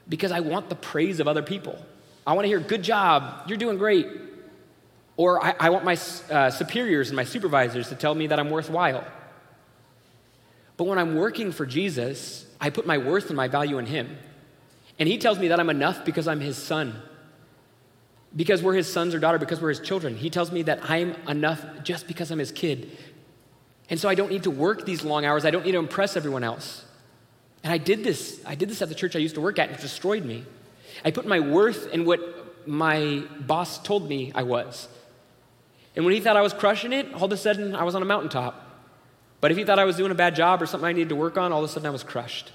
[0.10, 1.80] Because I want the praise of other people.
[2.26, 4.08] I want to hear, good job, you're doing great.
[5.18, 5.98] Or I, I want my
[6.30, 9.06] uh, superiors and my supervisors to tell me that I'm worthwhile.
[10.78, 14.18] But when I'm working for Jesus, I put my worth and my value in Him.
[14.98, 17.02] And He tells me that I'm enough because I'm His son
[18.36, 20.16] because we're his sons or daughter, because we're his children.
[20.18, 22.92] He tells me that I'm enough just because I'm his kid.
[23.90, 25.46] And so I don't need to work these long hours.
[25.46, 26.84] I don't need to impress everyone else.
[27.64, 28.42] And I did this.
[28.46, 30.44] I did this at the church I used to work at, and it destroyed me.
[31.04, 34.88] I put my worth in what my boss told me I was.
[35.96, 38.02] And when he thought I was crushing it, all of a sudden I was on
[38.02, 38.62] a mountaintop.
[39.40, 41.16] But if he thought I was doing a bad job or something I needed to
[41.16, 42.52] work on, all of a sudden I was crushed.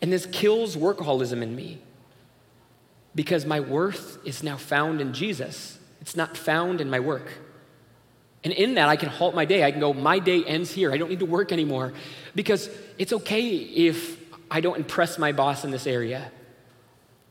[0.00, 1.80] And this kills workaholism in me
[3.14, 5.78] because my worth is now found in Jesus.
[6.00, 7.32] It's not found in my work.
[8.42, 9.64] And in that, I can halt my day.
[9.64, 10.92] I can go, my day ends here.
[10.92, 11.94] I don't need to work anymore.
[12.34, 16.30] Because it's okay if I don't impress my boss in this area.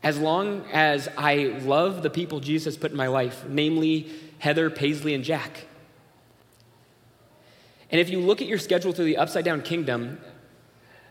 [0.04, 5.14] as long as I love the people Jesus put in my life, namely Heather, Paisley,
[5.14, 5.64] and Jack.
[7.90, 10.20] And if you look at your schedule through the upside down kingdom,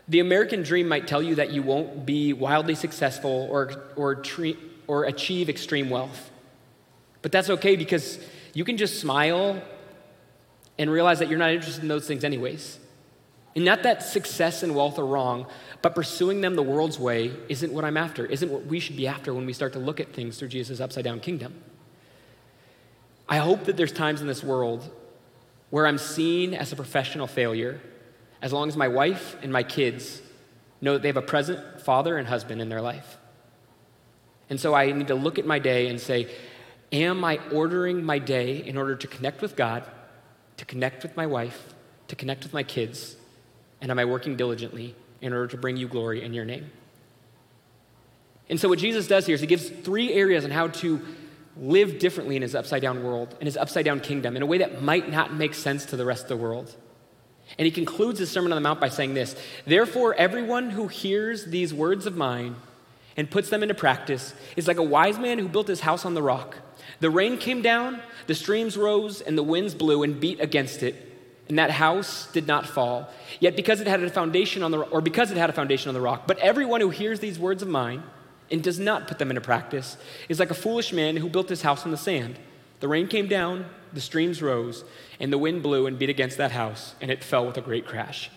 [0.08, 4.56] the American dream might tell you that you won't be wildly successful or, or, tre-
[4.86, 6.30] or achieve extreme wealth.
[7.22, 8.18] But that's okay because
[8.52, 9.62] you can just smile
[10.78, 12.78] and realize that you're not interested in those things, anyways.
[13.56, 15.46] And not that success and wealth are wrong,
[15.80, 19.06] but pursuing them the world's way isn't what I'm after, isn't what we should be
[19.06, 21.54] after when we start to look at things through Jesus' upside down kingdom.
[23.28, 24.90] I hope that there's times in this world
[25.70, 27.80] where I'm seen as a professional failure
[28.42, 30.20] as long as my wife and my kids
[30.80, 33.16] know that they have a present father and husband in their life.
[34.50, 36.28] And so I need to look at my day and say,
[36.92, 39.84] Am I ordering my day in order to connect with God,
[40.58, 41.74] to connect with my wife,
[42.08, 43.16] to connect with my kids?
[43.80, 46.70] And am I working diligently in order to bring you glory in your name?
[48.48, 51.00] And so, what Jesus does here is he gives three areas on how to
[51.56, 54.58] live differently in his upside down world, in his upside down kingdom, in a way
[54.58, 56.74] that might not make sense to the rest of the world.
[57.58, 61.44] And he concludes his Sermon on the Mount by saying this Therefore, everyone who hears
[61.44, 62.56] these words of mine
[63.16, 66.14] and puts them into practice is like a wise man who built his house on
[66.14, 66.56] the rock.
[67.00, 71.12] The rain came down, the streams rose, and the winds blew and beat against it.
[71.48, 73.08] And that house did not fall.
[73.38, 75.94] Yet because it had a foundation on the or because it had a foundation on
[75.94, 76.26] the rock.
[76.26, 78.02] But everyone who hears these words of mine
[78.50, 79.96] and does not put them into practice
[80.28, 82.38] is like a foolish man who built his house on the sand.
[82.80, 84.84] The rain came down, the streams rose,
[85.20, 87.86] and the wind blew and beat against that house, and it fell with a great
[87.86, 88.30] crash.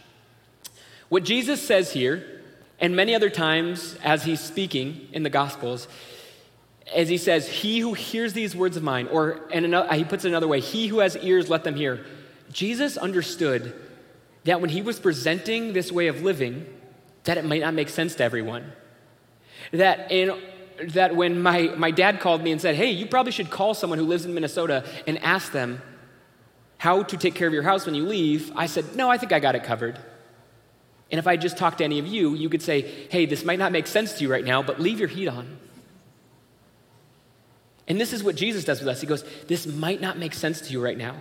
[1.10, 2.42] What Jesus says here,
[2.80, 5.88] and many other times as he's speaking in the Gospels,
[6.96, 10.26] as he says, He who hears these words of mine, or and another, he puts
[10.26, 12.06] it another way, He who has ears, let them hear.
[12.52, 13.74] Jesus understood
[14.46, 16.66] that when he was presenting this way of living,
[17.26, 18.72] that it might not make sense to everyone.
[19.72, 20.40] That in
[20.90, 24.00] that when my, my dad called me and said, Hey, you probably should call someone
[24.00, 25.82] who lives in Minnesota and ask them
[26.78, 29.32] how to take care of your house when you leave, I said, No, I think
[29.32, 30.00] I got it covered.
[31.10, 33.60] And if I just talked to any of you, you could say, Hey, this might
[33.60, 35.58] not make sense to you right now, but leave your heat on.
[37.88, 39.02] And this is what Jesus does with us.
[39.02, 41.16] He goes, This might not make sense to you right now.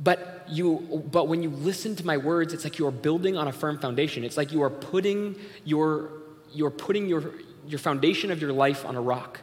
[0.00, 3.48] But, you, but when you listen to my words, it's like you are building on
[3.48, 4.22] a firm foundation.
[4.22, 6.10] It's like you are putting your,
[6.52, 7.32] you're putting your,
[7.68, 9.40] your foundation of your life on a rock.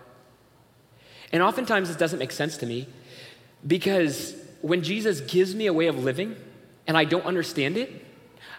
[1.32, 2.88] And oftentimes this doesn't make sense to me
[3.66, 6.36] because when Jesus gives me a way of living
[6.88, 8.04] and I don't understand it,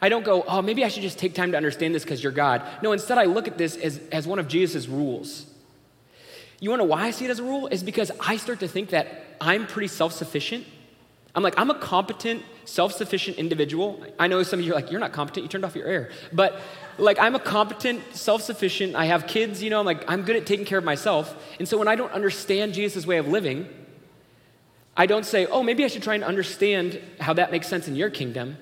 [0.00, 2.32] I don't go, oh, maybe I should just take time to understand this because you're
[2.32, 2.62] God.
[2.82, 5.46] No, instead I look at this as, as one of Jesus' rules.
[6.60, 7.66] You wanna know why I see it as a rule?
[7.68, 10.66] Is because I start to think that I'm pretty self sufficient
[11.36, 14.02] I'm like, I'm a competent, self sufficient individual.
[14.18, 16.10] I know some of you are like, you're not competent, you turned off your air.
[16.32, 16.58] But
[16.98, 20.36] like, I'm a competent, self sufficient, I have kids, you know, I'm like, I'm good
[20.36, 21.34] at taking care of myself.
[21.58, 23.68] And so when I don't understand Jesus' way of living,
[24.96, 27.96] I don't say, oh, maybe I should try and understand how that makes sense in
[27.96, 28.56] your kingdom.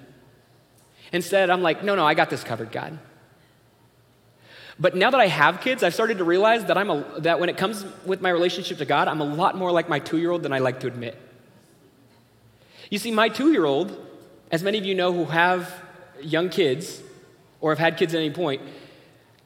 [1.13, 2.99] Instead, I'm like, no, no, I got this covered, God.
[4.81, 7.49] But now that I have kids, I've started to realize that, I'm a, that when
[7.49, 10.33] it comes with my relationship to God, I'm a lot more like my two year
[10.33, 11.17] old than I like to admit.
[12.91, 13.97] You see, my two year old,
[14.51, 15.73] as many of you know who have
[16.21, 17.01] young kids
[17.65, 18.61] or have had kids at any point,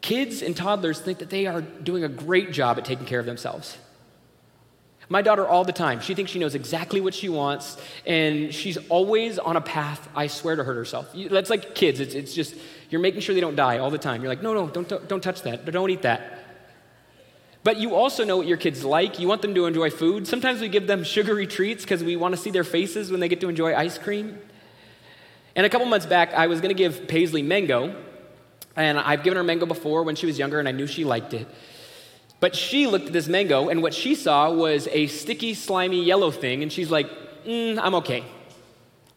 [0.00, 3.26] kids and toddlers think that they are doing a great job at taking care of
[3.26, 3.78] themselves.
[5.09, 8.76] My daughter, all the time, she thinks she knows exactly what she wants, and she's
[8.88, 11.14] always on a path, I swear, to hurt herself.
[11.31, 12.00] That's like kids.
[12.00, 12.57] It's, it's just,
[12.90, 14.20] you're making sure they don't die all the time.
[14.20, 15.64] You're like, no, no, don't, don't touch that.
[15.64, 16.40] Don't eat that.
[17.62, 19.20] But you also know what your kids like.
[19.20, 20.26] You want them to enjoy food.
[20.26, 23.28] Sometimes we give them sugary treats because we want to see their faces when they
[23.28, 24.40] get to enjoy ice cream.
[25.54, 27.96] And a couple months back, I was going to give Paisley mango.
[28.78, 31.34] And I've given her mango before when she was younger, and I knew she liked
[31.34, 31.48] it.
[32.38, 36.30] But she looked at this mango, and what she saw was a sticky, slimy yellow
[36.30, 37.10] thing, and she's like,
[37.44, 38.24] mm, I'm okay.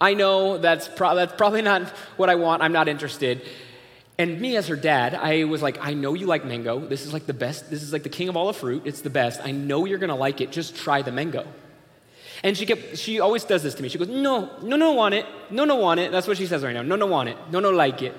[0.02, 2.64] I know that's, pro- that's probably not what I want.
[2.64, 3.44] I'm not interested.
[4.18, 6.80] And me as her dad, I was like, I know you like mango.
[6.80, 7.70] This is like the best.
[7.70, 8.82] This is like the king of all the fruit.
[8.86, 9.42] It's the best.
[9.44, 10.52] I know you're going to like it.
[10.52, 11.46] Just try the mango.
[12.44, 13.90] And she kept, she always does this to me.
[13.90, 15.28] She goes, no, no, no, want it.
[15.52, 16.12] No, no, want it.
[16.12, 16.82] That's what she says right now.
[16.82, 17.38] No, no, want it.
[17.52, 18.18] No, no, like it.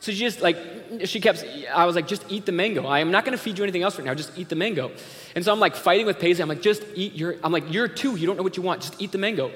[0.00, 0.56] So she just like,
[1.04, 2.86] she kept, I was like, just eat the mango.
[2.86, 4.14] I am not going to feed you anything else right now.
[4.14, 4.90] Just eat the mango.
[5.34, 6.42] And so I'm like fighting with Paisley.
[6.42, 8.16] I'm like, just eat your, I'm like, you're two.
[8.16, 8.80] You don't know what you want.
[8.80, 9.52] Just eat the mango.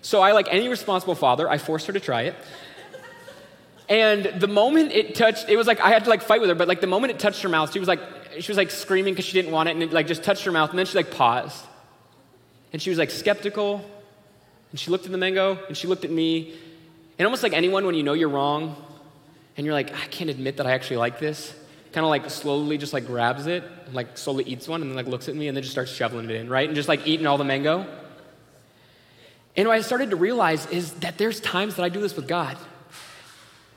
[0.00, 2.34] So I, like any responsible father, I forced her to try it.
[3.88, 6.54] And the moment it touched, it was like I had to like fight with her,
[6.56, 8.00] but like the moment it touched her mouth, she was like,
[8.40, 10.52] she was like screaming because she didn't want it, and it like just touched her
[10.52, 11.66] mouth, and then she like paused.
[12.72, 13.84] And she was like skeptical,
[14.70, 16.54] and she looked at the mango, and she looked at me,
[17.18, 18.76] and almost like anyone when you know you're wrong,
[19.56, 21.54] and you're like, I can't admit that I actually like this,
[21.92, 25.06] kind of like slowly just like grabs it, like slowly eats one, and then like
[25.06, 26.68] looks at me and then just starts shoveling it in, right?
[26.68, 27.86] And just like eating all the mango.
[29.56, 32.26] And what I started to realize is that there's times that I do this with
[32.26, 32.56] God.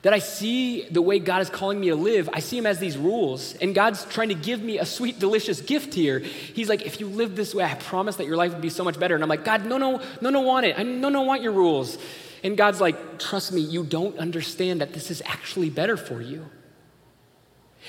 [0.04, 2.80] That I see the way God is calling me to live, I see Him as
[2.80, 6.20] these rules, and God's trying to give me a sweet, delicious gift here.
[6.20, 8.84] He's like, if you live this way, I promise that your life would be so
[8.84, 9.16] much better.
[9.16, 10.78] And I'm like, God, no, no, no, no, want it.
[10.78, 11.98] I no, no, want your rules.
[12.46, 16.46] And God's like, trust me, you don't understand that this is actually better for you.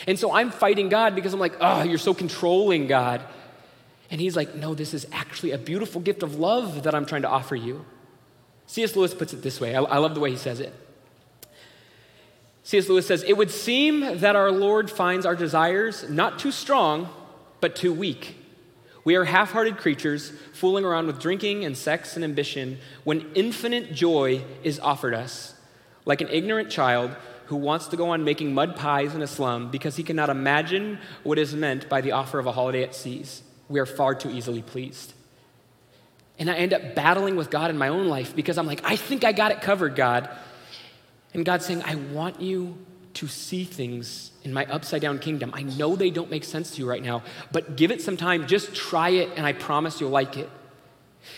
[0.06, 3.20] And so I'm fighting God because I'm like, oh, you're so controlling, God.
[4.10, 7.20] And He's like, no, this is actually a beautiful gift of love that I'm trying
[7.20, 7.84] to offer you.
[8.64, 8.96] C.S.
[8.96, 10.72] Lewis puts it this way I, I love the way he says it.
[12.62, 12.88] C.S.
[12.88, 17.10] Lewis says, It would seem that our Lord finds our desires not too strong,
[17.60, 18.36] but too weak.
[19.06, 23.92] We are half hearted creatures fooling around with drinking and sex and ambition when infinite
[23.92, 25.54] joy is offered us,
[26.04, 29.70] like an ignorant child who wants to go on making mud pies in a slum
[29.70, 33.44] because he cannot imagine what is meant by the offer of a holiday at seas.
[33.68, 35.12] We are far too easily pleased.
[36.40, 38.96] And I end up battling with God in my own life because I'm like, I
[38.96, 40.28] think I got it covered, God.
[41.32, 42.76] And God's saying, I want you
[43.16, 45.50] to see things in my upside down kingdom.
[45.54, 48.46] I know they don't make sense to you right now, but give it some time.
[48.46, 50.50] Just try it, and I promise you'll like it.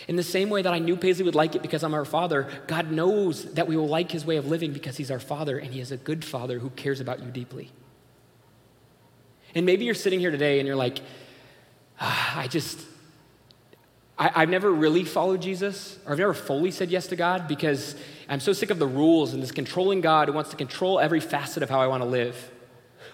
[0.08, 2.48] In the same way that I knew Paisley would like it because I'm our father,
[2.66, 5.72] God knows that we will like his way of living because he's our father, and
[5.72, 7.70] he is a good father who cares about you deeply.
[9.54, 10.98] And maybe you're sitting here today and you're like,
[12.00, 12.80] ah, I just,
[14.18, 17.94] I, have never really followed Jesus, or I've never fully said yes to God because
[18.28, 21.20] I'm so sick of the rules and this controlling God who wants to control every
[21.20, 22.50] facet of how I want to live.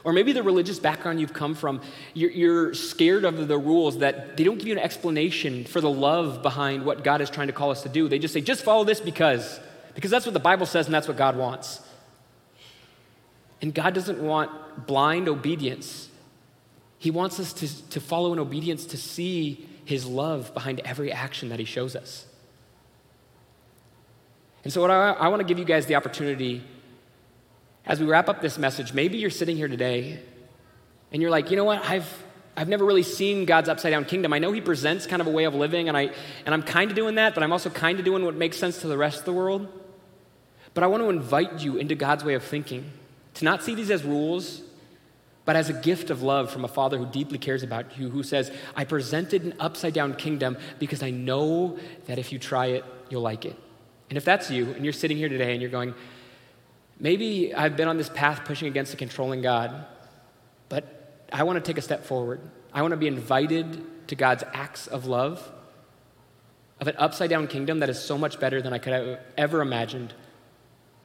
[0.02, 1.80] Or maybe the religious background you've come from,
[2.12, 5.88] you're, you're, scared of the rules that they don't give you an explanation for the
[5.88, 8.08] love behind what God is trying to call us to do.
[8.08, 9.60] They just say, just follow this because,
[9.94, 11.80] because that's what the Bible says and that's what God wants.
[13.62, 16.10] And God doesn't want blind obedience.
[16.98, 21.48] He wants us to, to follow in obedience to see his love behind every action
[21.48, 22.26] that he shows us.
[24.64, 26.64] And so, what I, I want to give you guys the opportunity
[27.86, 30.18] as we wrap up this message, maybe you're sitting here today
[31.12, 32.24] and you're like, you know what, I've,
[32.56, 34.32] I've never really seen God's upside down kingdom.
[34.32, 36.10] I know He presents kind of a way of living, and, I,
[36.46, 38.80] and I'm kind of doing that, but I'm also kind of doing what makes sense
[38.80, 39.68] to the rest of the world.
[40.72, 42.90] But I want to invite you into God's way of thinking,
[43.34, 44.62] to not see these as rules,
[45.44, 48.22] but as a gift of love from a Father who deeply cares about you, who
[48.22, 52.84] says, I presented an upside down kingdom because I know that if you try it,
[53.10, 53.58] you'll like it.
[54.14, 55.92] And if that's you, and you're sitting here today and you're going,
[57.00, 59.86] maybe I've been on this path pushing against a controlling God,
[60.68, 62.40] but I want to take a step forward.
[62.72, 65.50] I want to be invited to God's acts of love,
[66.78, 69.60] of an upside down kingdom that is so much better than I could have ever
[69.60, 70.14] imagined.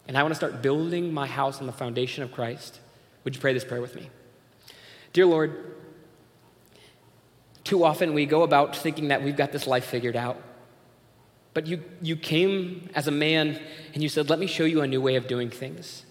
[0.07, 2.79] And I want to start building my house on the foundation of Christ.
[3.23, 4.07] Would you pray this prayer with me?
[5.13, 5.73] Dear Lord,
[7.63, 10.39] too often we go about thinking that we've got this life figured out.
[11.53, 13.59] But you, you came as a man
[13.93, 16.05] and you said, Let me show you a new way of doing things.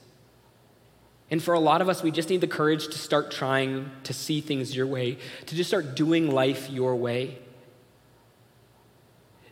[1.30, 4.12] And for a lot of us, we just need the courage to start trying to
[4.14, 7.39] see things your way, to just start doing life your way.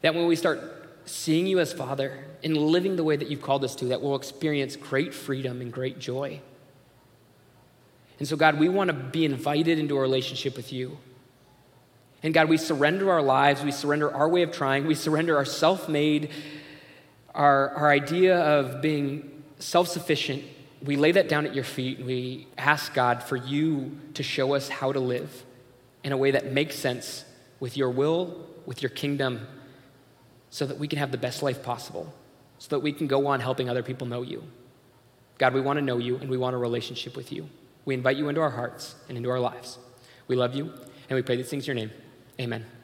[0.00, 0.60] That when we start
[1.04, 4.16] seeing you as Father and living the way that you've called us to, that we'll
[4.16, 6.40] experience great freedom and great joy.
[8.18, 10.98] And so, God, we want to be invited into a relationship with you.
[12.22, 15.44] And God, we surrender our lives, we surrender our way of trying, we surrender our
[15.44, 16.30] self made,
[17.34, 20.42] our, our idea of being self sufficient.
[20.82, 24.54] We lay that down at your feet and we ask God for you to show
[24.54, 25.44] us how to live
[26.04, 27.24] in a way that makes sense
[27.60, 29.46] with your will, with your kingdom,
[30.50, 32.12] so that we can have the best life possible,
[32.58, 34.42] so that we can go on helping other people know you.
[35.38, 37.48] God, we want to know you and we want a relationship with you.
[37.84, 39.78] We invite you into our hearts and into our lives.
[40.28, 40.72] We love you
[41.08, 41.96] and we pray these things in your name.
[42.38, 42.75] Amen.